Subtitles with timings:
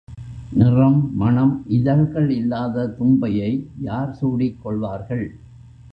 [0.51, 3.51] நிறம், மணம், இதழ்கள் இல்லாத தும்பையை
[3.79, 5.25] யார் சூடிக் கொள்வார்கள்?